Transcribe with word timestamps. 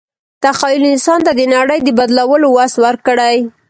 تخیل 0.43 0.83
انسان 0.93 1.19
ته 1.25 1.31
د 1.35 1.41
نړۍ 1.55 1.79
د 1.83 1.89
بدلولو 1.99 2.47
وس 2.57 2.73
ورکړی. 2.85 3.37